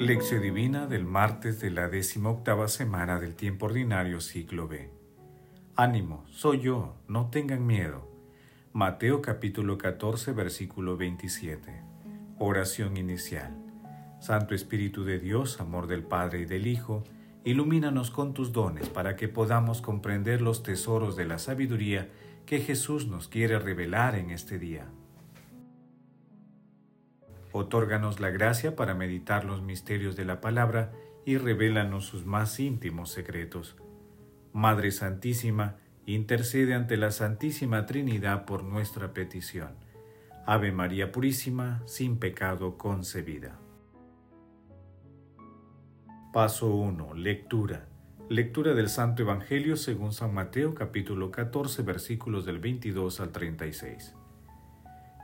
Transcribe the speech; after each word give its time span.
Lección 0.00 0.40
Divina 0.40 0.86
del 0.86 1.04
martes 1.04 1.60
de 1.60 1.70
la 1.70 1.90
octava 2.24 2.68
semana 2.68 3.20
del 3.20 3.34
tiempo 3.34 3.66
ordinario 3.66 4.22
siglo 4.22 4.66
B. 4.66 4.88
Ánimo, 5.76 6.24
soy 6.30 6.60
yo, 6.60 6.96
no 7.06 7.28
tengan 7.28 7.66
miedo. 7.66 8.10
Mateo 8.72 9.20
capítulo 9.20 9.76
14 9.76 10.32
versículo 10.32 10.96
27. 10.96 11.82
Oración 12.38 12.96
inicial. 12.96 13.54
Santo 14.20 14.54
Espíritu 14.54 15.04
de 15.04 15.18
Dios, 15.18 15.60
amor 15.60 15.86
del 15.86 16.02
Padre 16.02 16.40
y 16.40 16.44
del 16.46 16.66
Hijo, 16.66 17.04
ilumínanos 17.44 18.10
con 18.10 18.32
tus 18.32 18.54
dones 18.54 18.88
para 18.88 19.16
que 19.16 19.28
podamos 19.28 19.82
comprender 19.82 20.40
los 20.40 20.62
tesoros 20.62 21.14
de 21.14 21.26
la 21.26 21.38
sabiduría 21.38 22.08
que 22.46 22.60
Jesús 22.60 23.06
nos 23.06 23.28
quiere 23.28 23.58
revelar 23.58 24.14
en 24.14 24.30
este 24.30 24.58
día. 24.58 24.86
Otórganos 27.52 28.20
la 28.20 28.30
gracia 28.30 28.76
para 28.76 28.94
meditar 28.94 29.44
los 29.44 29.62
misterios 29.62 30.16
de 30.16 30.24
la 30.24 30.40
palabra 30.40 30.92
y 31.24 31.36
revélanos 31.36 32.06
sus 32.06 32.24
más 32.24 32.58
íntimos 32.60 33.10
secretos. 33.10 33.76
Madre 34.52 34.90
Santísima, 34.90 35.76
intercede 36.06 36.74
ante 36.74 36.96
la 36.96 37.10
Santísima 37.10 37.86
Trinidad 37.86 38.44
por 38.44 38.64
nuestra 38.64 39.12
petición. 39.12 39.74
Ave 40.46 40.72
María 40.72 41.12
Purísima, 41.12 41.82
sin 41.86 42.18
pecado 42.18 42.78
concebida. 42.78 43.58
Paso 46.32 46.74
1. 46.74 47.14
Lectura. 47.14 47.86
Lectura 48.28 48.74
del 48.74 48.88
Santo 48.88 49.22
Evangelio 49.22 49.76
según 49.76 50.12
San 50.12 50.32
Mateo 50.32 50.74
capítulo 50.74 51.32
14 51.32 51.82
versículos 51.82 52.46
del 52.46 52.60
22 52.60 53.20
al 53.20 53.32
36. 53.32 54.14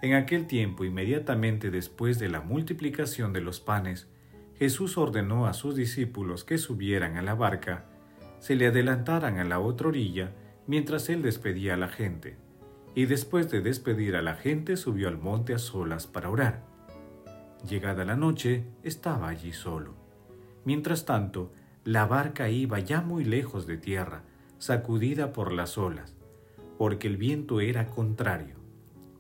En 0.03 0.15
aquel 0.15 0.47
tiempo, 0.47 0.85
inmediatamente 0.85 1.71
después 1.71 2.19
de 2.19 2.29
la 2.29 2.41
multiplicación 2.41 3.33
de 3.33 3.41
los 3.41 3.61
panes, 3.61 4.09
Jesús 4.59 4.99
ordenó 4.99 5.47
a 5.47 5.53
sus 5.53 5.75
discípulos 5.75 6.45
que 6.45 6.59
subieran 6.59 7.17
a 7.17 7.23
la 7.23 7.35
barca, 7.35 7.87
se 8.39 8.57
le 8.57 8.67
adelantaran 8.67 9.39
a 9.39 9.45
la 9.45 9.59
otra 9.59 9.89
orilla, 9.89 10.33
mientras 10.67 11.09
él 11.09 11.23
despedía 11.23 11.75
a 11.75 11.77
la 11.79 11.89
gente, 11.89 12.37
y 12.95 13.07
después 13.07 13.51
de 13.51 13.61
despedir 13.61 14.17
a 14.17 14.23
la 14.23 14.35
gente 14.35 14.77
subió 14.77 15.09
al 15.09 15.19
monte 15.19 15.55
a 15.55 15.59
solas 15.59 16.07
para 16.07 16.31
orar. 16.31 16.65
Llegada 17.69 18.05
la 18.05 18.17
noche, 18.17 18.65
estaba 18.83 19.29
allí 19.29 19.53
solo. 19.53 19.95
Mientras 20.65 21.05
tanto, 21.05 21.53
la 21.85 22.07
barca 22.07 22.49
iba 22.49 22.79
ya 22.81 23.01
muy 23.01 23.25
lejos 23.25 23.67
de 23.67 23.77
tierra, 23.77 24.25
sacudida 24.59 25.33
por 25.33 25.53
las 25.53 25.79
olas, 25.79 26.17
porque 26.79 27.07
el 27.07 27.17
viento 27.17 27.61
era 27.61 27.87
contrario. 27.87 28.56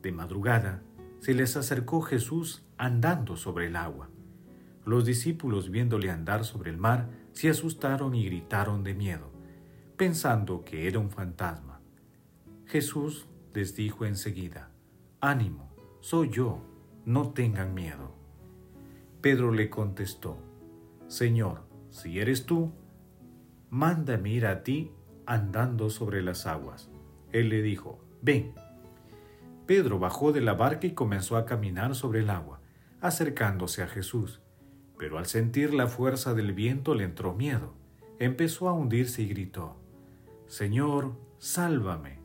De 0.06 0.12
madrugada 0.12 0.84
se 1.18 1.34
les 1.34 1.56
acercó 1.56 2.00
Jesús 2.00 2.64
andando 2.78 3.36
sobre 3.36 3.66
el 3.66 3.74
agua. 3.74 4.08
Los 4.84 5.04
discípulos 5.04 5.68
viéndole 5.68 6.12
andar 6.12 6.44
sobre 6.44 6.70
el 6.70 6.76
mar 6.76 7.10
se 7.32 7.50
asustaron 7.50 8.14
y 8.14 8.24
gritaron 8.24 8.84
de 8.84 8.94
miedo, 8.94 9.32
pensando 9.96 10.64
que 10.64 10.86
era 10.86 11.00
un 11.00 11.10
fantasma. 11.10 11.80
Jesús 12.66 13.26
les 13.52 13.74
dijo 13.74 14.04
enseguida, 14.04 14.70
Ánimo, 15.20 15.74
soy 15.98 16.30
yo, 16.30 16.62
no 17.04 17.30
tengan 17.30 17.74
miedo. 17.74 18.14
Pedro 19.20 19.50
le 19.50 19.68
contestó, 19.68 20.38
Señor, 21.08 21.64
si 21.90 22.20
eres 22.20 22.46
tú, 22.46 22.70
mándame 23.70 24.30
ir 24.30 24.46
a 24.46 24.62
ti 24.62 24.92
andando 25.26 25.90
sobre 25.90 26.22
las 26.22 26.46
aguas. 26.46 26.92
Él 27.32 27.48
le 27.48 27.60
dijo, 27.60 27.98
Ven. 28.22 28.54
Pedro 29.66 29.98
bajó 29.98 30.32
de 30.32 30.40
la 30.40 30.54
barca 30.54 30.86
y 30.86 30.92
comenzó 30.92 31.36
a 31.36 31.44
caminar 31.44 31.96
sobre 31.96 32.20
el 32.20 32.30
agua, 32.30 32.60
acercándose 33.00 33.82
a 33.82 33.88
Jesús. 33.88 34.40
Pero 34.96 35.18
al 35.18 35.26
sentir 35.26 35.74
la 35.74 35.88
fuerza 35.88 36.34
del 36.34 36.52
viento 36.52 36.94
le 36.94 37.04
entró 37.04 37.34
miedo. 37.34 37.74
Empezó 38.18 38.68
a 38.68 38.72
hundirse 38.72 39.22
y 39.22 39.28
gritó, 39.28 39.76
Señor, 40.46 41.16
sálvame. 41.38 42.20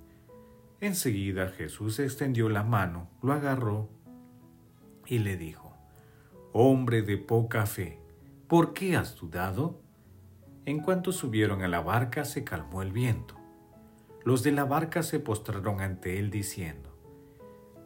Enseguida 0.79 1.49
Jesús 1.49 1.99
extendió 1.99 2.47
la 2.47 2.63
mano, 2.63 3.09
lo 3.21 3.33
agarró 3.33 3.89
y 5.05 5.19
le 5.19 5.35
dijo, 5.35 5.73
Hombre 6.53 7.01
de 7.01 7.17
poca 7.17 7.65
fe, 7.65 7.99
¿por 8.47 8.73
qué 8.73 8.95
has 8.95 9.15
dudado? 9.15 9.81
En 10.65 10.79
cuanto 10.79 11.11
subieron 11.11 11.63
a 11.63 11.67
la 11.67 11.81
barca 11.81 12.23
se 12.23 12.43
calmó 12.43 12.81
el 12.81 12.91
viento. 12.91 13.35
Los 14.23 14.43
de 14.43 14.51
la 14.51 14.65
barca 14.65 15.01
se 15.01 15.19
postraron 15.19 15.81
ante 15.81 16.19
él 16.19 16.29
diciendo, 16.29 16.90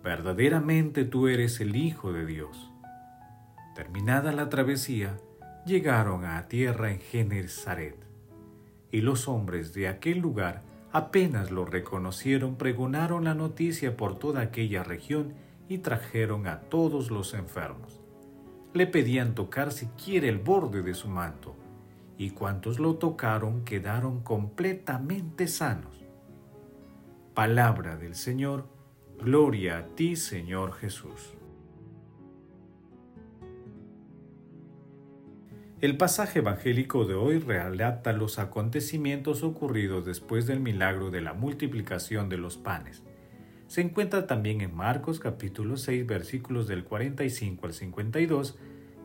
verdaderamente 0.05 1.03
tú 1.03 1.27
eres 1.27 1.59
el 1.59 1.75
Hijo 1.75 2.13
de 2.13 2.27
Dios. 2.27 2.71
Terminada 3.73 4.31
la 4.31 4.49
travesía, 4.49 5.17
llegaron 5.65 6.25
a 6.25 6.47
tierra 6.47 6.91
en 6.91 6.99
Genezaret, 6.99 7.97
y 8.91 9.01
los 9.01 9.27
hombres 9.27 9.73
de 9.73 9.87
aquel 9.87 10.19
lugar 10.19 10.61
apenas 10.91 11.49
lo 11.49 11.65
reconocieron, 11.65 12.55
pregonaron 12.55 13.23
la 13.23 13.33
noticia 13.33 13.97
por 13.97 14.19
toda 14.19 14.41
aquella 14.41 14.83
región 14.83 15.33
y 15.67 15.79
trajeron 15.79 16.45
a 16.45 16.59
todos 16.59 17.09
los 17.09 17.33
enfermos. 17.33 17.99
Le 18.75 18.85
pedían 18.85 19.33
tocar 19.33 19.71
siquiera 19.71 20.27
el 20.27 20.37
borde 20.37 20.83
de 20.83 20.93
su 20.93 21.07
manto, 21.07 21.55
y 22.15 22.29
cuantos 22.29 22.79
lo 22.79 22.97
tocaron 22.97 23.65
quedaron 23.65 24.21
completamente 24.21 25.47
sanos. 25.47 26.05
Palabra 27.33 27.97
del 27.97 28.13
Señor, 28.13 28.74
Gloria 29.23 29.77
a 29.79 29.87
ti, 29.95 30.15
Señor 30.15 30.73
Jesús. 30.73 31.33
El 35.81 35.97
pasaje 35.97 36.39
evangélico 36.39 37.05
de 37.05 37.15
hoy 37.15 37.39
relata 37.39 38.13
los 38.13 38.39
acontecimientos 38.39 39.43
ocurridos 39.43 40.05
después 40.05 40.47
del 40.47 40.59
milagro 40.59 41.11
de 41.11 41.21
la 41.21 41.33
multiplicación 41.33 42.29
de 42.29 42.37
los 42.37 42.57
panes. 42.57 43.03
Se 43.67 43.81
encuentra 43.81 44.27
también 44.27 44.61
en 44.61 44.75
Marcos 44.75 45.19
capítulo 45.19 45.77
6 45.77 46.05
versículos 46.05 46.67
del 46.67 46.83
45 46.83 47.65
al 47.65 47.73
52 47.73 48.57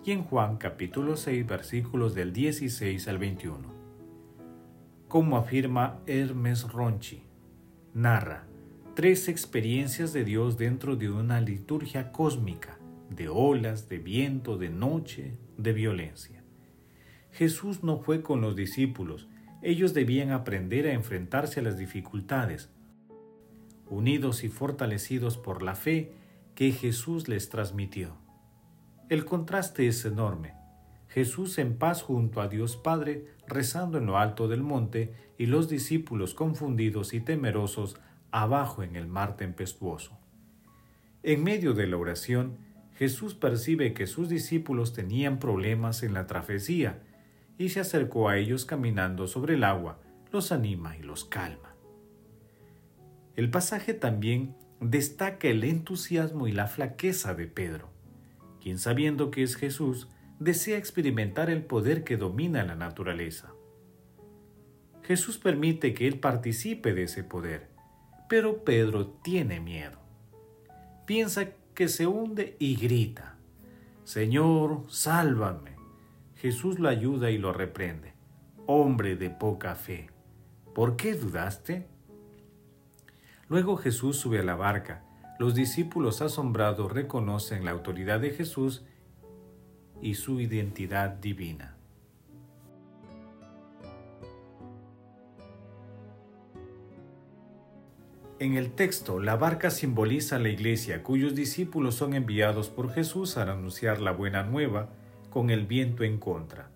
y 0.05 0.13
en 0.13 0.23
Juan 0.25 0.59
capítulo 0.59 1.17
6 1.17 1.47
versículos 1.47 2.15
del 2.15 2.33
16 2.33 3.09
al 3.09 3.19
21. 3.19 3.75
Como 5.09 5.37
afirma 5.37 6.01
Hermes 6.07 6.71
Ronchi, 6.71 7.25
narra, 7.95 8.47
tres 9.01 9.29
experiencias 9.29 10.13
de 10.13 10.25
Dios 10.25 10.59
dentro 10.59 10.95
de 10.95 11.11
una 11.11 11.41
liturgia 11.41 12.13
cósmica, 12.13 12.79
de 13.09 13.31
olas, 13.31 13.89
de 13.89 13.97
viento, 13.97 14.59
de 14.59 14.69
noche, 14.69 15.39
de 15.57 15.73
violencia. 15.73 16.45
Jesús 17.33 17.83
no 17.83 17.97
fue 17.97 18.21
con 18.21 18.43
los 18.43 18.55
discípulos, 18.57 19.27
ellos 19.63 19.95
debían 19.95 20.33
aprender 20.33 20.87
a 20.87 20.93
enfrentarse 20.93 21.61
a 21.61 21.63
las 21.63 21.79
dificultades, 21.79 22.69
unidos 23.89 24.45
y 24.45 24.51
fortalecidos 24.51 25.39
por 25.39 25.63
la 25.63 25.77
fe 25.77 26.13
que 26.55 26.71
Jesús 26.71 27.27
les 27.27 27.49
transmitió. 27.49 28.19
El 29.09 29.25
contraste 29.25 29.89
es 29.89 30.05
enorme. 30.05 30.53
Jesús 31.09 31.57
en 31.57 31.79
paz 31.79 32.03
junto 32.03 32.43
a 32.43 32.49
Dios 32.49 32.77
Padre, 32.77 33.25
rezando 33.49 33.97
en 33.97 34.05
lo 34.05 34.19
alto 34.19 34.47
del 34.47 34.63
monte, 34.63 35.15
y 35.39 35.47
los 35.47 35.71
discípulos 35.71 36.35
confundidos 36.35 37.15
y 37.15 37.21
temerosos 37.21 37.97
abajo 38.33 38.83
en 38.83 38.97
el 38.97 39.07
mar 39.07 39.37
tempestuoso. 39.37 40.19
En 41.23 41.43
medio 41.45 41.75
de 41.75 41.87
la 41.87 41.97
oración, 41.97 42.59
Jesús 42.95 43.35
percibe 43.35 43.95
que 43.95 44.07
sus 44.07 44.29
discípulos 44.29 44.93
tenían 44.93 45.39
problemas 45.39 46.03
en 46.03 46.15
la 46.15 46.27
travesía 46.27 47.03
y 47.59 47.71
se 47.71 47.81
acercó 47.81 48.29
a 48.29 48.37
ellos 48.37 48.65
caminando 48.65 49.27
sobre 49.27 49.55
el 49.55 49.65
agua, 49.65 50.01
los 50.33 50.53
anima 50.53 50.97
y 50.97 51.03
los 51.03 51.25
calma. 51.25 51.75
El 53.37 53.51
pasaje 53.51 53.95
también 53.95 54.55
destaca 54.81 55.49
el 55.49 55.65
entusiasmo 55.65 56.47
y 56.47 56.53
la 56.53 56.67
flaqueza 56.67 57.35
de 57.35 57.47
Pedro, 57.47 57.91
quien 58.61 58.79
sabiendo 58.79 59.31
que 59.31 59.43
es 59.43 59.57
Jesús, 59.57 60.09
desea 60.39 60.79
experimentar 60.79 61.51
el 61.51 61.65
poder 61.65 62.05
que 62.05 62.17
domina 62.17 62.65
la 62.65 62.75
naturaleza. 62.75 63.53
Jesús 65.03 65.39
permite 65.39 65.95
que 65.95 66.07
él 66.07 66.21
participe 66.21 66.93
de 66.93 67.05
ese 67.05 67.25
poder 67.25 67.70
pero 68.31 68.63
Pedro 68.63 69.09
tiene 69.09 69.59
miedo. 69.59 69.99
Piensa 71.05 71.49
que 71.75 71.89
se 71.89 72.07
hunde 72.07 72.55
y 72.61 72.77
grita, 72.77 73.35
Señor, 74.05 74.85
sálvame. 74.87 75.73
Jesús 76.37 76.79
lo 76.79 76.89
ayuda 76.89 77.33
y 77.33 77.39
lo 77.39 77.53
reprende. 77.53 78.13
Hombre 78.67 79.17
de 79.17 79.31
poca 79.31 79.75
fe, 79.75 80.11
¿por 80.77 80.95
qué 80.95 81.15
dudaste? 81.15 81.89
Luego 83.49 83.77
Jesús 83.77 84.19
sube 84.19 84.39
a 84.39 84.45
la 84.45 84.55
barca. 84.55 85.03
Los 85.41 85.57
discípulos 85.57 86.23
asombrados 86.23 86.93
reconocen 86.93 87.65
la 87.65 87.73
autoridad 87.73 88.21
de 88.21 88.31
Jesús 88.31 88.85
y 90.01 90.15
su 90.15 90.39
identidad 90.39 91.11
divina. 91.11 91.80
En 98.41 98.57
el 98.57 98.73
texto, 98.73 99.21
la 99.21 99.37
barca 99.37 99.69
simboliza 99.69 100.39
la 100.39 100.49
iglesia 100.49 101.03
cuyos 101.03 101.35
discípulos 101.35 101.97
son 101.97 102.15
enviados 102.15 102.71
por 102.71 102.91
Jesús 102.91 103.37
a 103.37 103.43
anunciar 103.43 104.01
la 104.01 104.13
buena 104.13 104.45
nueva, 104.45 104.89
con 105.29 105.51
el 105.51 105.67
viento 105.67 106.05
en 106.05 106.17
contra. 106.17 106.71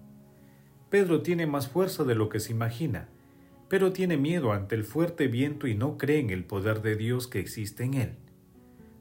Pedro 0.90 1.22
tiene 1.22 1.46
más 1.46 1.68
fuerza 1.68 2.04
de 2.04 2.14
lo 2.14 2.28
que 2.28 2.38
se 2.38 2.52
imagina, 2.52 3.08
pero 3.70 3.94
tiene 3.94 4.18
miedo 4.18 4.52
ante 4.52 4.74
el 4.74 4.84
fuerte 4.84 5.26
viento 5.26 5.66
y 5.66 5.74
no 5.74 5.96
cree 5.96 6.18
en 6.18 6.28
el 6.28 6.44
poder 6.44 6.82
de 6.82 6.96
Dios 6.96 7.28
que 7.28 7.40
existe 7.40 7.82
en 7.82 7.94
él. 7.94 8.16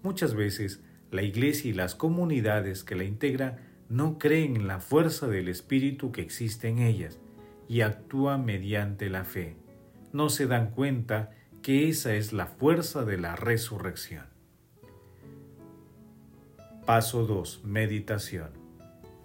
Muchas 0.02 0.34
veces 0.34 0.82
la 1.12 1.22
iglesia 1.22 1.70
y 1.70 1.74
las 1.74 1.96
comunidades 1.96 2.86
que 2.86 2.96
la 2.96 3.04
integran 3.04 3.58
no 3.90 4.18
creen 4.18 4.56
en 4.56 4.68
la 4.68 4.80
fuerza 4.80 5.28
del 5.28 5.50
Espíritu 5.50 6.14
que 6.14 6.22
existe 6.22 6.70
en 6.70 6.80
ellas 6.80 7.20
y 7.68 7.82
actúan 7.82 8.46
mediante 8.46 9.10
la 9.10 9.26
fe. 9.26 9.58
No 10.14 10.30
se 10.30 10.48
dan 10.48 10.72
cuenta 10.72 11.32
que 11.64 11.88
esa 11.88 12.14
es 12.14 12.34
la 12.34 12.46
fuerza 12.46 13.06
de 13.06 13.18
la 13.18 13.38
resurrección. 13.38 14.26
Paso 16.86 17.26
2. 17.26 17.62
Meditación. 17.64 18.50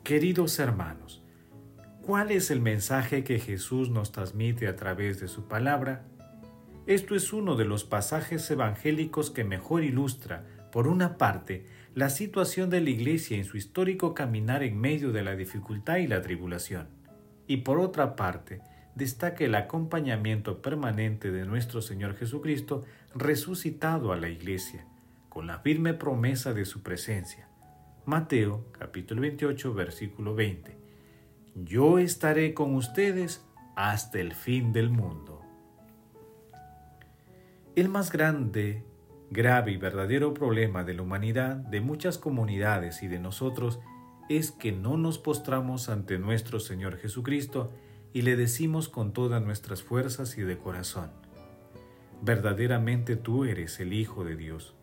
Queridos 0.05 0.61
hermanos, 0.61 1.20
¿cuál 2.00 2.31
es 2.31 2.52
el 2.52 2.61
mensaje 2.61 3.25
que 3.25 3.40
Jesús 3.40 3.90
nos 3.90 4.12
transmite 4.12 4.69
a 4.69 4.76
través 4.76 5.19
de 5.19 5.26
su 5.26 5.49
palabra? 5.49 6.05
Esto 6.87 7.17
es 7.17 7.32
uno 7.32 7.56
de 7.56 7.64
los 7.64 7.82
pasajes 7.82 8.49
evangélicos 8.52 9.32
que 9.32 9.43
mejor 9.43 9.82
ilustra, 9.82 10.46
por 10.70 10.87
una 10.87 11.19
parte, 11.19 11.67
la 11.96 12.08
situación 12.08 12.70
de 12.70 12.81
la 12.81 12.90
Iglesia 12.90 13.37
en 13.37 13.44
su 13.46 13.56
histórico 13.56 14.14
caminar 14.14 14.62
en 14.62 14.81
medio 14.81 15.11
de 15.11 15.25
la 15.25 15.35
dificultad 15.35 15.96
y 15.96 16.06
la 16.06 16.23
tribulación, 16.23 16.87
y 17.49 17.58
por 17.58 17.81
otra 17.81 18.14
parte, 18.14 18.61
destaca 18.99 19.45
el 19.45 19.55
acompañamiento 19.55 20.61
permanente 20.61 21.31
de 21.31 21.47
nuestro 21.47 21.81
Señor 21.81 22.17
Jesucristo 22.17 22.85
resucitado 23.15 24.12
a 24.12 24.17
la 24.17 24.29
Iglesia, 24.29 24.85
con 25.29 25.47
la 25.47 25.61
firme 25.61 25.95
promesa 25.95 26.53
de 26.53 26.65
su 26.65 26.83
presencia 26.83 27.49
Mateo 28.09 28.65
capítulo 28.73 29.21
28 29.21 29.75
versículo 29.75 30.35
20. 30.35 30.79
Yo 31.56 31.99
estaré 31.99 32.55
con 32.55 32.75
ustedes 32.75 33.45
hasta 33.77 34.19
el 34.19 34.33
fin 34.33 34.73
del 34.73 34.89
mundo. 34.89 35.43
El 37.77 37.91
más 37.91 38.11
grande, 38.11 38.83
grave 39.31 39.73
y 39.73 39.77
verdadero 39.77 40.33
problema 40.33 40.85
de 40.85 40.95
la 40.95 41.03
humanidad, 41.03 41.56
de 41.56 41.83
muchas 41.83 42.17
comunidades 42.17 43.03
y 43.03 43.09
de 43.09 43.19
nosotros 43.19 43.79
es 44.31 44.53
que 44.53 44.73
no 44.73 44.97
nos 44.97 45.19
postramos 45.19 45.91
ante 45.91 46.19
nuestro 46.19 46.61
Señor 46.61 46.97
Jesucristo 46.97 47.75
y 48.13 48.23
le 48.23 48.37
decimos 48.37 48.89
con 48.89 49.13
todas 49.13 49.43
nuestras 49.43 49.83
fuerzas 49.83 50.39
y 50.39 50.43
de 50.43 50.59
corazón, 50.59 51.11
verdaderamente 52.23 53.17
tú 53.17 53.45
eres 53.45 53.81
el 53.81 53.93
Hijo 53.93 54.25
de 54.25 54.37
Dios. 54.37 54.75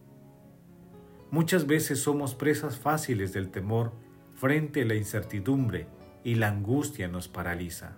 Muchas 1.31 1.67
veces 1.67 1.99
somos 1.99 2.35
presas 2.35 2.77
fáciles 2.77 3.33
del 3.33 3.49
temor 3.49 3.91
frente 4.35 4.83
a 4.83 4.85
la 4.85 4.95
incertidumbre 4.95 5.87
y 6.23 6.35
la 6.35 6.49
angustia 6.49 7.07
nos 7.07 7.27
paraliza. 7.27 7.97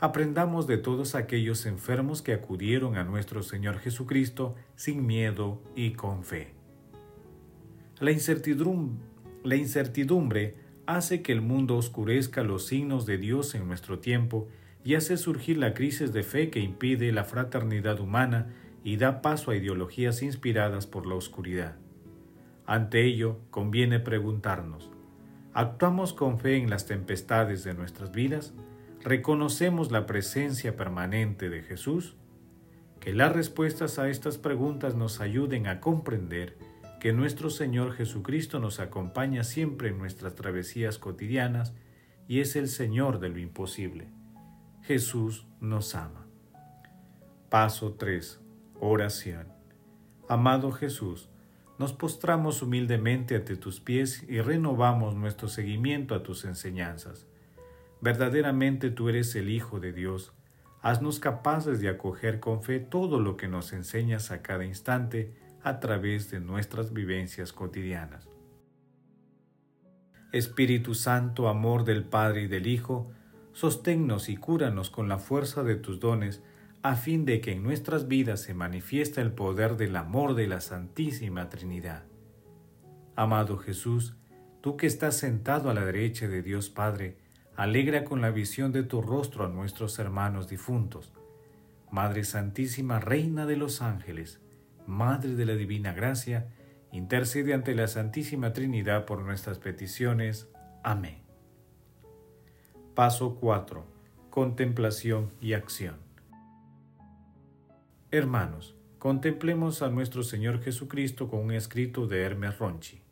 Aprendamos 0.00 0.66
de 0.66 0.78
todos 0.78 1.14
aquellos 1.14 1.66
enfermos 1.66 2.22
que 2.22 2.32
acudieron 2.32 2.96
a 2.96 3.04
nuestro 3.04 3.42
Señor 3.42 3.78
Jesucristo 3.80 4.54
sin 4.74 5.06
miedo 5.06 5.62
y 5.76 5.92
con 5.92 6.24
fe. 6.24 6.54
La 7.98 8.10
incertidumbre, 8.10 9.04
la 9.44 9.56
incertidumbre 9.56 10.56
hace 10.96 11.22
que 11.22 11.32
el 11.32 11.40
mundo 11.40 11.76
oscurezca 11.76 12.42
los 12.42 12.66
signos 12.66 13.06
de 13.06 13.18
Dios 13.18 13.54
en 13.54 13.66
nuestro 13.66 13.98
tiempo 13.98 14.48
y 14.84 14.94
hace 14.94 15.16
surgir 15.16 15.58
la 15.58 15.74
crisis 15.74 16.12
de 16.12 16.22
fe 16.22 16.50
que 16.50 16.60
impide 16.60 17.12
la 17.12 17.24
fraternidad 17.24 18.00
humana 18.00 18.48
y 18.82 18.96
da 18.96 19.20
paso 19.22 19.50
a 19.50 19.56
ideologías 19.56 20.22
inspiradas 20.22 20.86
por 20.86 21.06
la 21.06 21.14
oscuridad. 21.14 21.76
Ante 22.66 23.04
ello, 23.04 23.38
conviene 23.50 24.00
preguntarnos, 24.00 24.90
¿actuamos 25.52 26.12
con 26.12 26.38
fe 26.38 26.56
en 26.56 26.70
las 26.70 26.86
tempestades 26.86 27.64
de 27.64 27.74
nuestras 27.74 28.12
vidas? 28.12 28.54
¿Reconocemos 29.02 29.90
la 29.90 30.06
presencia 30.06 30.76
permanente 30.76 31.50
de 31.50 31.62
Jesús? 31.62 32.16
Que 33.00 33.12
las 33.12 33.32
respuestas 33.32 33.98
a 33.98 34.08
estas 34.08 34.38
preguntas 34.38 34.94
nos 34.94 35.20
ayuden 35.20 35.66
a 35.66 35.80
comprender 35.80 36.56
que 37.00 37.14
nuestro 37.14 37.48
Señor 37.48 37.94
Jesucristo 37.94 38.60
nos 38.60 38.78
acompaña 38.78 39.42
siempre 39.42 39.88
en 39.88 39.98
nuestras 39.98 40.34
travesías 40.34 40.98
cotidianas 40.98 41.74
y 42.28 42.40
es 42.40 42.56
el 42.56 42.68
Señor 42.68 43.20
de 43.20 43.30
lo 43.30 43.38
imposible. 43.38 44.08
Jesús 44.82 45.46
nos 45.60 45.94
ama. 45.94 46.26
Paso 47.48 47.94
3. 47.94 48.40
Oración. 48.78 49.48
Amado 50.28 50.72
Jesús, 50.72 51.30
nos 51.78 51.94
postramos 51.94 52.60
humildemente 52.60 53.34
ante 53.34 53.56
tus 53.56 53.80
pies 53.80 54.22
y 54.28 54.42
renovamos 54.42 55.16
nuestro 55.16 55.48
seguimiento 55.48 56.14
a 56.14 56.22
tus 56.22 56.44
enseñanzas. 56.44 57.26
Verdaderamente 58.02 58.90
tú 58.90 59.08
eres 59.08 59.34
el 59.36 59.48
Hijo 59.48 59.80
de 59.80 59.92
Dios. 59.92 60.34
Haznos 60.82 61.18
capaces 61.18 61.80
de 61.80 61.88
acoger 61.88 62.40
con 62.40 62.62
fe 62.62 62.78
todo 62.78 63.20
lo 63.20 63.38
que 63.38 63.48
nos 63.48 63.72
enseñas 63.72 64.30
a 64.30 64.42
cada 64.42 64.66
instante 64.66 65.34
a 65.62 65.80
través 65.80 66.30
de 66.30 66.40
nuestras 66.40 66.92
vivencias 66.92 67.52
cotidianas. 67.52 68.28
Espíritu 70.32 70.94
Santo, 70.94 71.48
amor 71.48 71.84
del 71.84 72.04
Padre 72.04 72.42
y 72.42 72.46
del 72.46 72.66
Hijo, 72.66 73.10
sosténnos 73.52 74.28
y 74.28 74.36
cúranos 74.36 74.90
con 74.90 75.08
la 75.08 75.18
fuerza 75.18 75.62
de 75.62 75.76
tus 75.76 75.98
dones 75.98 76.42
a 76.82 76.94
fin 76.96 77.24
de 77.24 77.40
que 77.40 77.52
en 77.52 77.62
nuestras 77.62 78.08
vidas 78.08 78.40
se 78.40 78.54
manifieste 78.54 79.20
el 79.20 79.32
poder 79.32 79.76
del 79.76 79.96
amor 79.96 80.34
de 80.34 80.46
la 80.46 80.60
Santísima 80.60 81.48
Trinidad. 81.48 82.04
Amado 83.16 83.58
Jesús, 83.58 84.14
tú 84.62 84.76
que 84.76 84.86
estás 84.86 85.16
sentado 85.16 85.68
a 85.68 85.74
la 85.74 85.84
derecha 85.84 86.26
de 86.26 86.42
Dios 86.42 86.70
Padre, 86.70 87.18
alegra 87.56 88.04
con 88.04 88.22
la 88.22 88.30
visión 88.30 88.72
de 88.72 88.82
tu 88.82 89.02
rostro 89.02 89.44
a 89.44 89.48
nuestros 89.48 89.98
hermanos 89.98 90.48
difuntos. 90.48 91.12
Madre 91.90 92.24
Santísima, 92.24 93.00
Reina 93.00 93.44
de 93.44 93.56
los 93.56 93.82
ángeles, 93.82 94.40
Madre 94.90 95.36
de 95.36 95.46
la 95.46 95.54
Divina 95.54 95.94
Gracia, 95.94 96.48
intercede 96.92 97.54
ante 97.54 97.74
la 97.74 97.86
Santísima 97.86 98.52
Trinidad 98.52 99.06
por 99.06 99.22
nuestras 99.22 99.58
peticiones. 99.58 100.48
Amén. 100.82 101.22
Paso 102.94 103.36
4. 103.36 103.86
Contemplación 104.30 105.30
y 105.40 105.52
acción. 105.52 105.96
Hermanos, 108.10 108.76
contemplemos 108.98 109.80
a 109.82 109.88
nuestro 109.88 110.24
Señor 110.24 110.60
Jesucristo 110.60 111.28
con 111.28 111.40
un 111.40 111.52
escrito 111.52 112.08
de 112.08 112.22
Hermes 112.22 112.58
Ronchi. 112.58 113.02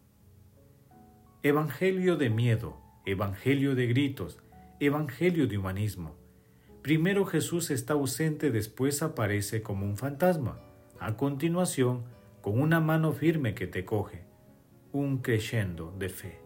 Evangelio 1.44 2.16
de 2.16 2.28
miedo, 2.28 2.76
Evangelio 3.06 3.76
de 3.76 3.87
gritos, 3.87 4.42
Evangelio 4.80 5.47
de 5.47 5.56
humanismo. 5.56 6.16
Primero 6.82 7.25
Jesús 7.25 7.70
está 7.70 7.94
ausente, 7.94 8.50
después 8.50 9.02
aparece 9.02 9.62
como 9.62 9.87
un 9.87 9.97
fantasma. 9.97 10.61
A 11.00 11.17
continuación, 11.17 12.02
con 12.40 12.61
una 12.61 12.81
mano 12.81 13.12
firme 13.12 13.55
que 13.55 13.69
te 13.69 13.85
coge. 13.85 14.25
Un 14.93 15.19
crescendo 15.19 15.95
de 15.97 16.09
fe. 16.09 16.40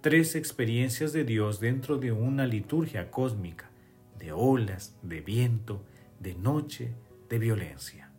Tres 0.00 0.34
experiencias 0.34 1.12
de 1.12 1.24
Dios 1.24 1.60
dentro 1.60 1.98
de 1.98 2.10
una 2.10 2.44
liturgia 2.44 3.10
cósmica, 3.12 3.70
de 4.18 4.32
olas, 4.32 4.98
de 5.02 5.20
viento, 5.20 5.84
de 6.18 6.34
noche, 6.34 6.92
de 7.28 7.38
violencia. 7.38 8.10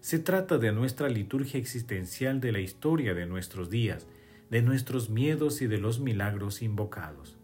Se 0.00 0.18
trata 0.18 0.58
de 0.58 0.72
nuestra 0.72 1.08
liturgia 1.08 1.58
existencial 1.58 2.38
de 2.40 2.52
la 2.52 2.60
historia 2.60 3.14
de 3.14 3.24
nuestros 3.24 3.70
días, 3.70 4.06
de 4.50 4.60
nuestros 4.60 5.08
miedos 5.08 5.62
y 5.62 5.68
de 5.68 5.78
los 5.78 6.00
milagros 6.00 6.60
invocados, 6.60 7.38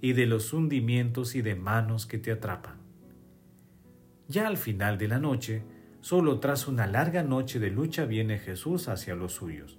y 0.00 0.14
de 0.14 0.24
los 0.24 0.54
hundimientos 0.54 1.34
y 1.34 1.42
de 1.42 1.56
manos 1.56 2.06
que 2.06 2.16
te 2.16 2.32
atrapan. 2.32 2.78
Ya 4.28 4.46
al 4.46 4.56
final 4.56 4.96
de 4.96 5.08
la 5.08 5.18
noche, 5.18 5.62
solo 6.06 6.38
tras 6.38 6.68
una 6.68 6.86
larga 6.86 7.24
noche 7.24 7.58
de 7.58 7.68
lucha 7.68 8.04
viene 8.04 8.38
Jesús 8.38 8.86
hacia 8.86 9.16
los 9.16 9.32
suyos, 9.32 9.76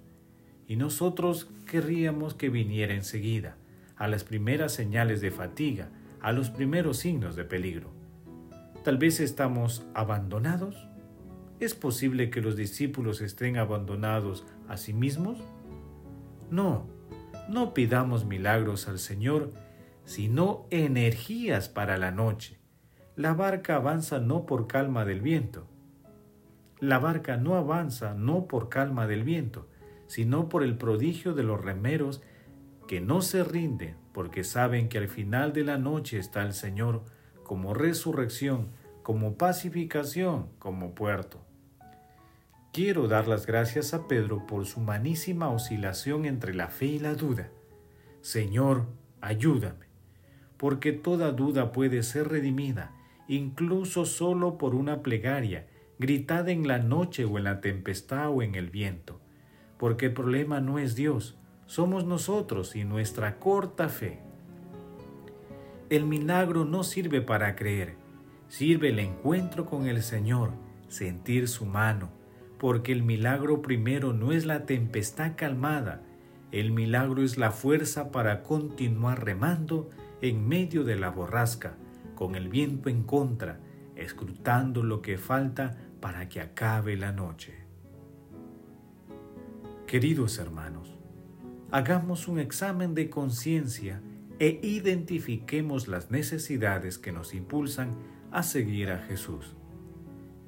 y 0.66 0.76
nosotros 0.76 1.48
querríamos 1.64 2.34
que 2.34 2.50
viniera 2.50 2.92
enseguida, 2.92 3.56
a 3.96 4.08
las 4.08 4.24
primeras 4.24 4.72
señales 4.74 5.22
de 5.22 5.30
fatiga, 5.30 5.88
a 6.20 6.32
los 6.32 6.50
primeros 6.50 6.98
signos 6.98 7.34
de 7.34 7.44
peligro. 7.44 7.94
Tal 8.84 8.98
vez 8.98 9.20
estamos 9.20 9.86
abandonados. 9.94 10.86
¿Es 11.60 11.72
posible 11.72 12.28
que 12.28 12.42
los 12.42 12.56
discípulos 12.56 13.22
estén 13.22 13.56
abandonados 13.56 14.44
a 14.68 14.76
sí 14.76 14.92
mismos? 14.92 15.38
No, 16.50 16.86
no 17.48 17.72
pidamos 17.72 18.26
milagros 18.26 18.86
al 18.86 18.98
Señor, 18.98 19.50
sino 20.04 20.66
energías 20.68 21.70
para 21.70 21.96
la 21.96 22.10
noche. 22.10 22.58
La 23.16 23.32
barca 23.32 23.76
avanza 23.76 24.18
no 24.18 24.44
por 24.44 24.66
calma 24.66 25.06
del 25.06 25.22
viento. 25.22 25.66
La 26.80 26.98
barca 26.98 27.36
no 27.36 27.56
avanza 27.56 28.14
no 28.14 28.46
por 28.46 28.68
calma 28.68 29.06
del 29.06 29.24
viento, 29.24 29.68
sino 30.06 30.48
por 30.48 30.62
el 30.62 30.76
prodigio 30.76 31.34
de 31.34 31.42
los 31.42 31.60
remeros 31.60 32.22
que 32.86 33.00
no 33.00 33.20
se 33.20 33.44
rinden 33.44 33.96
porque 34.18 34.42
saben 34.42 34.88
que 34.88 34.98
al 34.98 35.06
final 35.06 35.52
de 35.52 35.62
la 35.62 35.78
noche 35.78 36.18
está 36.18 36.42
el 36.42 36.52
Señor 36.52 37.04
como 37.44 37.72
resurrección, 37.72 38.68
como 39.04 39.34
pacificación, 39.34 40.48
como 40.58 40.92
puerto. 40.92 41.38
Quiero 42.72 43.06
dar 43.06 43.28
las 43.28 43.46
gracias 43.46 43.94
a 43.94 44.08
Pedro 44.08 44.44
por 44.46 44.66
su 44.66 44.80
manísima 44.80 45.50
oscilación 45.50 46.24
entre 46.24 46.52
la 46.52 46.66
fe 46.66 46.86
y 46.86 46.98
la 46.98 47.14
duda. 47.14 47.50
Señor, 48.20 48.86
ayúdame, 49.20 49.86
porque 50.56 50.92
toda 50.92 51.30
duda 51.30 51.70
puede 51.70 52.02
ser 52.02 52.28
redimida, 52.28 52.90
incluso 53.28 54.04
solo 54.04 54.58
por 54.58 54.74
una 54.74 55.02
plegaria, 55.02 55.68
gritada 55.98 56.52
en 56.52 56.68
la 56.68 56.78
noche 56.78 57.24
o 57.24 57.38
en 57.38 57.44
la 57.44 57.60
tempestad 57.60 58.30
o 58.30 58.42
en 58.42 58.54
el 58.54 58.70
viento, 58.70 59.20
porque 59.78 60.06
el 60.06 60.12
problema 60.12 60.60
no 60.60 60.78
es 60.78 60.94
Dios, 60.94 61.36
somos 61.66 62.04
nosotros 62.04 62.76
y 62.76 62.84
nuestra 62.84 63.38
corta 63.38 63.88
fe. 63.88 64.20
El 65.90 66.04
milagro 66.04 66.64
no 66.64 66.84
sirve 66.84 67.20
para 67.20 67.56
creer, 67.56 67.94
sirve 68.48 68.90
el 68.90 68.98
encuentro 68.98 69.66
con 69.66 69.86
el 69.86 70.02
Señor, 70.02 70.52
sentir 70.88 71.48
su 71.48 71.66
mano, 71.66 72.10
porque 72.58 72.92
el 72.92 73.02
milagro 73.02 73.62
primero 73.62 74.12
no 74.12 74.32
es 74.32 74.46
la 74.46 74.66
tempestad 74.66 75.32
calmada, 75.36 76.02
el 76.52 76.72
milagro 76.72 77.22
es 77.22 77.36
la 77.38 77.50
fuerza 77.50 78.10
para 78.10 78.42
continuar 78.42 79.24
remando 79.24 79.90
en 80.22 80.48
medio 80.48 80.84
de 80.84 80.96
la 80.96 81.10
borrasca, 81.10 81.74
con 82.14 82.34
el 82.34 82.48
viento 82.48 82.88
en 82.88 83.02
contra, 83.02 83.60
escrutando 83.96 84.82
lo 84.82 85.02
que 85.02 85.18
falta 85.18 85.76
para 86.00 86.28
que 86.28 86.40
acabe 86.40 86.96
la 86.96 87.12
noche. 87.12 87.54
Queridos 89.86 90.38
hermanos, 90.38 90.94
hagamos 91.70 92.28
un 92.28 92.38
examen 92.38 92.94
de 92.94 93.08
conciencia 93.08 94.02
e 94.38 94.60
identifiquemos 94.62 95.88
las 95.88 96.10
necesidades 96.10 96.98
que 96.98 97.12
nos 97.12 97.34
impulsan 97.34 97.96
a 98.30 98.42
seguir 98.42 98.90
a 98.90 98.98
Jesús. 98.98 99.56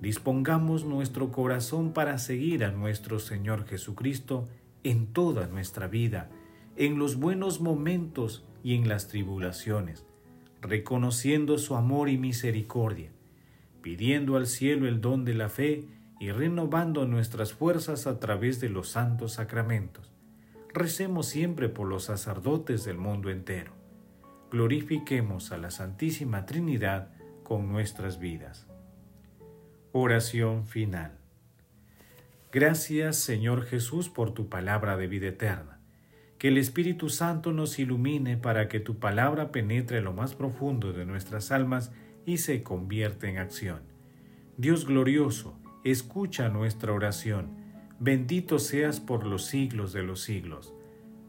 Dispongamos 0.00 0.84
nuestro 0.84 1.30
corazón 1.32 1.92
para 1.92 2.18
seguir 2.18 2.64
a 2.64 2.70
nuestro 2.70 3.18
Señor 3.18 3.66
Jesucristo 3.66 4.48
en 4.84 5.06
toda 5.06 5.46
nuestra 5.46 5.88
vida, 5.88 6.30
en 6.76 6.98
los 6.98 7.16
buenos 7.16 7.60
momentos 7.60 8.46
y 8.62 8.74
en 8.74 8.88
las 8.88 9.08
tribulaciones, 9.08 10.06
reconociendo 10.62 11.58
su 11.58 11.74
amor 11.74 12.08
y 12.08 12.16
misericordia, 12.16 13.10
pidiendo 13.82 14.36
al 14.36 14.46
cielo 14.46 14.86
el 14.86 15.00
don 15.00 15.24
de 15.24 15.34
la 15.34 15.48
fe 15.48 15.88
y 16.18 16.32
renovando 16.32 17.06
nuestras 17.06 17.52
fuerzas 17.52 18.06
a 18.06 18.20
través 18.20 18.60
de 18.60 18.68
los 18.68 18.90
santos 18.90 19.32
sacramentos. 19.32 20.12
Recemos 20.72 21.26
siempre 21.26 21.68
por 21.68 21.88
los 21.88 22.04
sacerdotes 22.04 22.84
del 22.84 22.98
mundo 22.98 23.30
entero. 23.30 23.72
Glorifiquemos 24.50 25.50
a 25.50 25.58
la 25.58 25.70
Santísima 25.70 26.46
Trinidad 26.46 27.08
con 27.42 27.72
nuestras 27.72 28.20
vidas. 28.20 28.66
Oración 29.92 30.66
final. 30.66 31.18
Gracias 32.52 33.16
Señor 33.16 33.64
Jesús 33.64 34.08
por 34.08 34.34
tu 34.34 34.48
palabra 34.48 34.96
de 34.96 35.06
vida 35.06 35.28
eterna. 35.28 35.80
Que 36.38 36.48
el 36.48 36.58
Espíritu 36.58 37.08
Santo 37.08 37.52
nos 37.52 37.78
ilumine 37.78 38.36
para 38.36 38.68
que 38.68 38.80
tu 38.80 38.98
palabra 38.98 39.52
penetre 39.52 40.00
lo 40.00 40.12
más 40.12 40.34
profundo 40.34 40.92
de 40.92 41.04
nuestras 41.06 41.50
almas 41.50 41.92
y 42.30 42.38
se 42.38 42.62
convierta 42.62 43.28
en 43.28 43.38
acción. 43.38 43.80
Dios 44.56 44.86
glorioso, 44.86 45.58
escucha 45.82 46.48
nuestra 46.48 46.92
oración. 46.92 47.56
Bendito 47.98 48.60
seas 48.60 49.00
por 49.00 49.26
los 49.26 49.46
siglos 49.46 49.92
de 49.92 50.04
los 50.04 50.20
siglos. 50.22 50.72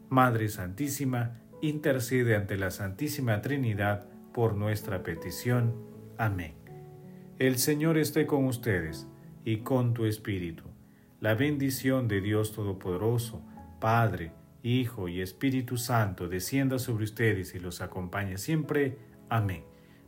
Madre 0.10 0.48
Santísima, 0.48 1.41
intercede 1.60 2.36
ante 2.36 2.55
la 2.55 2.70
Santísima 2.70 3.41
Trinidad 3.41 4.08
por 4.31 4.55
nuestra 4.55 5.01
petición. 5.01 5.74
Amén. 6.20 6.53
El 7.39 7.58
Señor 7.58 7.98
esté 7.98 8.27
con 8.27 8.46
ustedes 8.46 9.08
y 9.43 9.58
con 9.58 9.96
tu 9.96 10.05
Espíritu 10.05 10.65
la 11.20 11.34
bendición 11.34 12.08
de 12.08 12.22
Dios 12.22 12.51
Todopoderoso, 12.51 13.43
Padre, 13.79 14.34
Hijo 14.62 15.08
y 15.08 15.22
Espíritu 15.22 15.77
Santo, 15.77 16.27
descienda 16.27 16.77
sobre 16.77 17.05
ustedes 17.05 17.55
y 17.55 17.60
los 17.60 17.81
acompañe 17.81 18.38
siempre. 18.38 19.00
Amén. 19.29 19.63